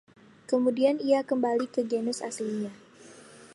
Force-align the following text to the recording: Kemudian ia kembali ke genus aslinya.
Kemudian 0.49 0.95
ia 1.09 1.19
kembali 1.29 1.65
ke 1.73 1.81
genus 1.91 2.19
aslinya. 2.27 2.71